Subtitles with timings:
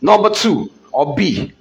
[0.00, 1.52] Number two, or B,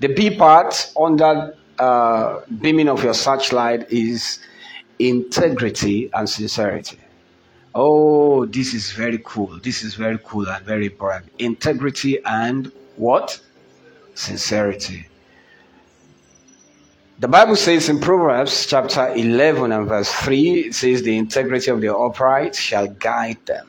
[0.00, 4.38] the B part under uh, beaming of your searchlight is
[4.98, 6.98] integrity and sincerity.
[7.74, 9.58] Oh, this is very cool.
[9.62, 11.32] This is very cool and very important.
[11.38, 13.40] Integrity and what?
[14.14, 15.08] Sincerity.
[17.18, 21.80] The Bible says in Proverbs chapter 11 and verse 3, it says, The integrity of
[21.80, 23.68] the upright shall guide them.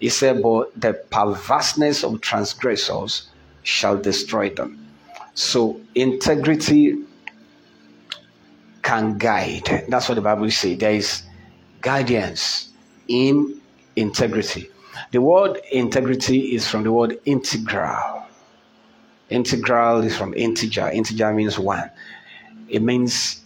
[0.00, 3.28] He said, But the perverseness of transgressors
[3.62, 4.88] shall destroy them.
[5.34, 7.02] So, integrity
[8.82, 9.84] can guide.
[9.88, 10.78] That's what the Bible says.
[10.78, 11.22] There is
[11.80, 12.68] guidance
[13.08, 13.60] in
[13.96, 14.68] integrity.
[15.10, 18.26] The word integrity is from the word integral.
[19.30, 20.88] Integral is from integer.
[20.90, 21.90] Integer means one.
[22.68, 23.40] It means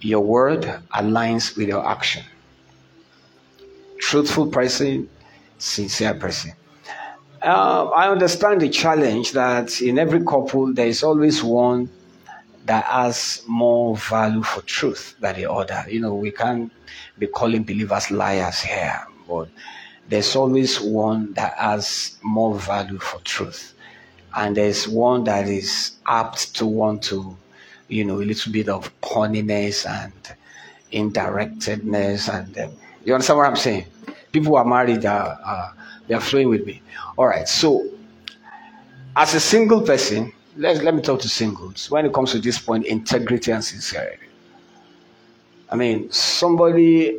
[0.00, 0.62] your word
[0.94, 2.24] aligns with your action.
[3.98, 5.08] Truthful person,
[5.58, 6.52] sincere person.
[7.42, 11.88] Uh, I understand the challenge that in every couple there is always one
[12.66, 15.84] that has more value for truth than the other.
[15.88, 16.70] You know, we can't
[17.18, 19.48] be calling believers liars here, but
[20.08, 23.74] there's always one that has more value for truth.
[24.34, 27.36] And there's one that is apt to want to,
[27.88, 30.12] you know, a little bit of cunningness and
[30.92, 32.28] indirectedness.
[32.28, 32.72] And um,
[33.04, 33.86] you understand what I'm saying?
[34.32, 35.72] People who are married are, uh,
[36.06, 36.82] they're flowing with me.
[37.16, 37.48] All right.
[37.48, 37.88] So,
[39.16, 41.90] as a single person, let, let me talk to singles.
[41.90, 44.26] When it comes to this point, integrity and sincerity.
[45.70, 47.18] I mean, somebody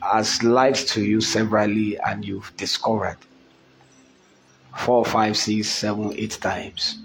[0.00, 3.18] has lied to you severally and you've discovered
[4.76, 6.98] four, five, six, seven, eight times.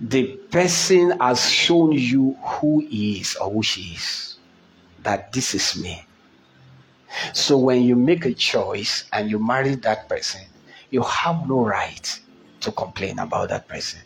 [0.00, 4.36] The person has shown you who he is or who she is.
[5.02, 6.04] That this is me.
[7.32, 10.42] So when you make a choice and you marry that person,
[10.90, 12.20] you have no right
[12.60, 14.00] to complain about that person.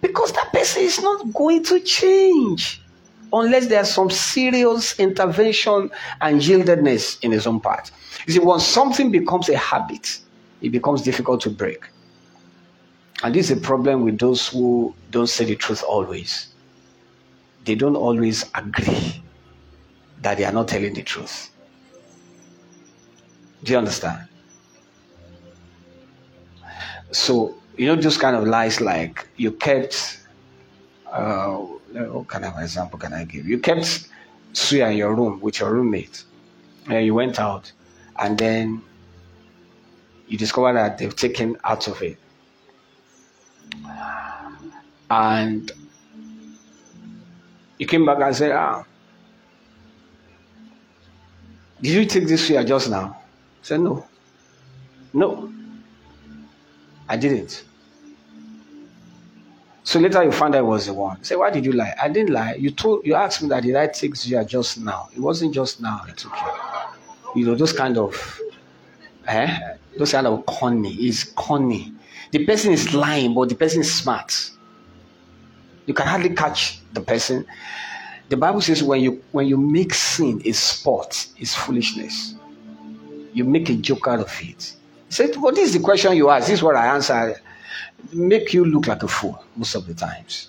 [0.00, 2.82] Because that person is not going to change
[3.32, 7.90] unless there's some serious intervention and yieldedness in his own part.
[8.26, 10.18] You see, when something becomes a habit,
[10.60, 11.84] it becomes difficult to break.
[13.22, 16.48] And this is a problem with those who don't say the truth always.
[17.64, 19.22] They don't always agree
[20.22, 21.51] that they are not telling the truth.
[23.62, 24.28] Do you understand?
[27.12, 30.20] So you know, just kind of lies like you kept,
[31.10, 33.46] uh, what kind of example can I give?
[33.46, 34.08] You kept
[34.52, 36.24] suya in your room with your roommate,
[36.88, 37.72] and you went out,
[38.18, 38.82] and then
[40.28, 42.18] you discover that they've taken out of it.
[45.10, 45.70] And
[47.78, 48.84] you came back and said, ah,
[51.80, 53.21] did you take this suya just now?
[53.62, 54.06] I said, no.
[55.12, 55.52] No.
[57.08, 57.64] I didn't.
[59.84, 61.22] So later you found I was the one.
[61.24, 61.94] Say, why did you lie?
[62.00, 62.54] I didn't lie.
[62.54, 65.08] You told you asked me that did I take Zia just now?
[65.14, 67.40] It wasn't just now I took you.
[67.40, 68.40] You know, those kind of
[69.26, 69.58] eh?
[69.98, 71.92] Those kind of conny is conny.
[72.30, 74.50] The person is lying, but the person is smart.
[75.86, 77.44] You can hardly catch the person.
[78.28, 82.34] The Bible says when you when you make sin a sport, it's foolishness.
[83.32, 84.76] You make a joke out of it
[85.12, 86.46] said, What is the question you ask?
[86.46, 87.40] This is what I answer.
[88.12, 90.48] Make you look like a fool most of the times.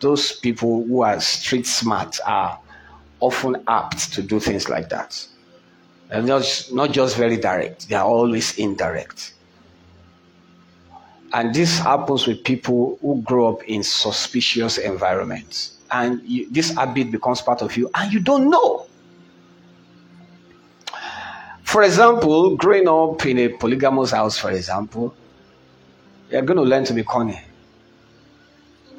[0.00, 2.58] Those people who are street smart are
[3.20, 5.26] often apt to do things like that.
[6.08, 9.34] They're not, not just very direct, they are always indirect.
[11.32, 15.76] And this happens with people who grow up in suspicious environments.
[15.92, 18.86] And you, this habit becomes part of you, and you don't know.
[21.70, 25.14] For example, growing up in a polygamous house, for example,
[26.28, 27.40] you're going to learn to be corny.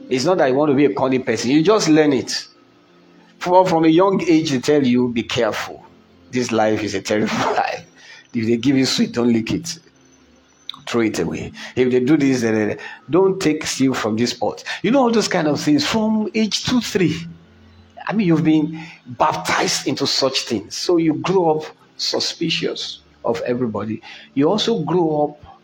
[0.09, 2.47] It's not that you want to be a corny person, you just learn it.
[3.39, 5.85] From, from a young age, they tell you, be careful.
[6.31, 7.85] This life is a terrible life.
[8.33, 9.77] If they give you sweet, don't lick it.
[10.87, 11.51] Throw it away.
[11.75, 12.77] If they do this, then
[13.09, 14.63] don't take steal from this pot.
[14.81, 17.19] You know all those kind of things from age two, three.
[18.07, 20.77] I mean, you've been baptized into such things.
[20.77, 21.65] So you grow up
[22.01, 24.01] suspicious of everybody.
[24.33, 25.59] You also grow up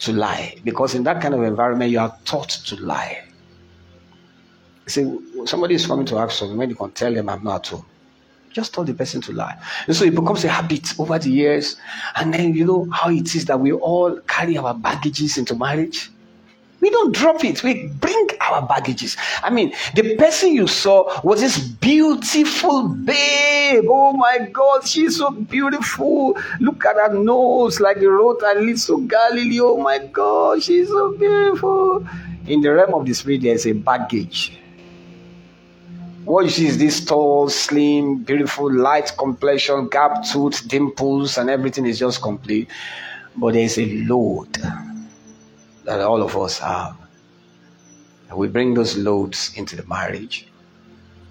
[0.00, 3.24] to lie because in that kind of environment you are taught to lie.
[4.86, 7.72] See, somebody is coming to ask something when you can tell them I'm not at
[7.72, 7.86] home.
[8.52, 9.56] Just tell the person to lie.
[9.86, 11.76] And so it becomes a habit over the years.
[12.16, 16.10] And then you know how it is that we all carry our baggages into marriage.
[16.82, 17.62] We don't drop it.
[17.62, 19.16] We bring our baggages.
[19.40, 23.84] I mean, the person you saw was this beautiful babe.
[23.88, 26.36] Oh my God, she's so beautiful.
[26.58, 29.60] Look at her nose, like the road to Galilee.
[29.60, 32.04] Oh my God, she's so beautiful.
[32.48, 34.58] In the realm of the spirit, there's a baggage.
[36.24, 42.00] What see is this tall, slim, beautiful, light complexion, gap tooth, dimples, and everything is
[42.00, 42.68] just complete.
[43.36, 44.58] But there's a load
[45.84, 46.96] that all of us have.
[48.28, 50.46] And we bring those loads into the marriage.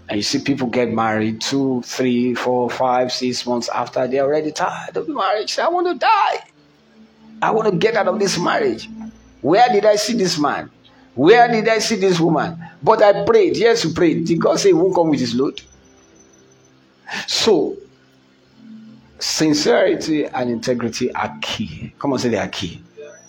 [0.09, 4.51] And you see people get married two, three, four, five, six months after they're already
[4.51, 5.57] tired of the marriage.
[5.57, 6.44] I want to die.
[7.42, 8.89] I want to get out of this marriage.
[9.42, 10.69] Where did I see this man?
[11.15, 12.63] Where did I see this woman?
[12.83, 13.57] But I prayed.
[13.57, 14.25] Yes, you prayed.
[14.25, 15.62] Did God say he won't come with his load?
[17.27, 17.77] So,
[19.19, 21.94] sincerity and integrity are key.
[22.00, 22.81] Come on, say they are key.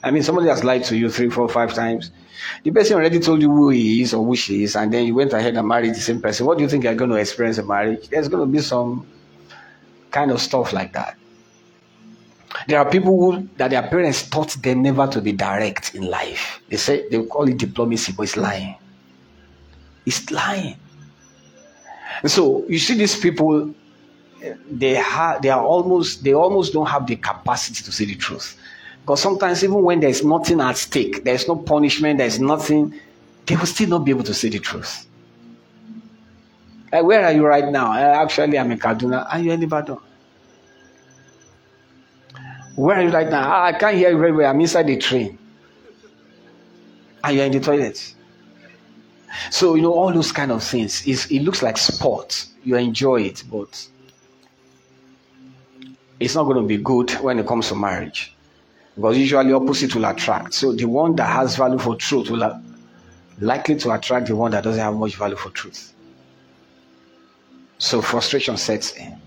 [0.03, 2.11] I mean, somebody has lied to you three, four, five times.
[2.65, 5.15] The person already told you who he is or who she is, and then you
[5.15, 6.45] went ahead and married the same person.
[6.47, 8.09] What do you think you're going to experience in marriage?
[8.09, 9.07] There's going to be some
[10.11, 11.17] kind of stuff like that.
[12.69, 16.61] There are people who that their parents taught them never to be direct in life.
[16.69, 18.77] They say they call it diplomacy, but it's lying.
[20.05, 20.77] It's lying.
[22.23, 23.75] And so you see these people,
[24.71, 25.03] they
[25.43, 28.57] they are almost they almost don't have the capacity to say the truth.
[29.03, 32.95] Because sometimes even when there's nothing at stake, there's no punishment, there's nothing,
[33.47, 35.07] they will still not be able to say the truth.
[36.93, 37.93] Like, where are you right now?
[37.93, 39.27] Uh, actually, I'm in Kaduna.
[39.33, 39.99] Are you in Ibadan?
[42.77, 43.43] Where are you right now?
[43.45, 44.49] Ah, I can't hear you very well.
[44.49, 45.39] I'm inside the train.
[47.25, 48.15] And you're in the toilet.
[49.51, 51.07] So, you know, all those kind of things.
[51.07, 52.47] It's, it looks like sport.
[52.63, 53.89] You enjoy it, but
[56.21, 58.32] it's not going to be good when it comes to marriage.
[58.95, 60.55] Because usually opposite will attract.
[60.55, 62.59] So the one that has value for truth will uh,
[63.41, 65.93] likely to attract the one that doesn't have much value for truth.
[67.79, 69.19] So frustration sets in.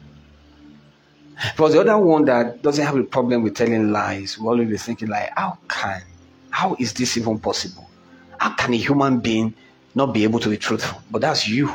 [1.56, 4.78] For the other one that doesn't have a problem with telling lies, will always be
[4.78, 6.02] thinking like, how can,
[6.50, 7.90] how is this even possible?
[8.38, 9.54] How can a human being
[9.94, 11.02] not be able to be truthful?
[11.12, 11.72] But that's you.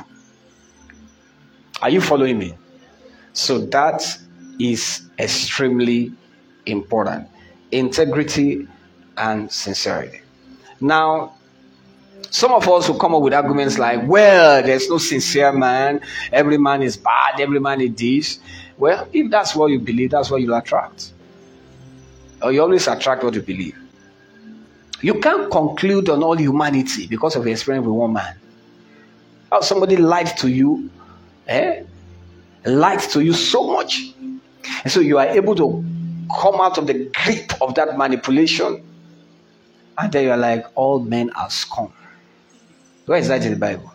[1.83, 2.55] Are you following me?
[3.33, 4.03] So that
[4.59, 6.13] is extremely
[6.67, 7.29] important.
[7.73, 8.67] Integrity
[9.17, 10.21] and sincerity.
[10.81, 11.35] Now,
[12.31, 16.01] some of us will come up with arguments like, well, there's no sincere man.
[16.33, 17.41] Every man is bad.
[17.41, 18.39] Every man is this.
[18.79, 21.13] Well, if that's what you believe, that's what you'll attract.
[22.43, 23.77] Or you always attract what you believe.
[25.03, 28.37] You can't conclude on all humanity because of your experience with one man.
[29.51, 30.91] How somebody lied to you,
[31.49, 31.83] eh?
[32.65, 34.13] Lied to you so much.
[34.85, 35.85] And so you are able to
[36.39, 38.85] come out of the grip of that manipulation.
[39.99, 41.93] And then you're like, all men are scum.
[43.07, 43.93] Where is that in the Bible?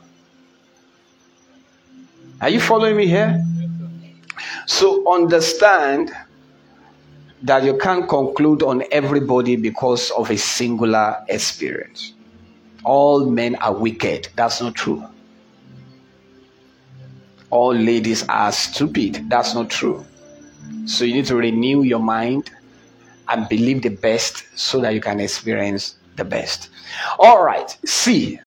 [2.41, 3.43] Are you following me here?
[4.67, 6.11] So understand
[7.43, 12.13] that you can't conclude on everybody because of a singular experience.
[12.83, 14.27] All men are wicked.
[14.35, 15.03] That's not true.
[17.49, 19.29] All ladies are stupid.
[19.29, 20.05] That's not true.
[20.85, 22.51] So you need to renew your mind
[23.27, 26.69] and believe the best so that you can experience the best.
[27.19, 27.75] All right.
[27.85, 28.39] See,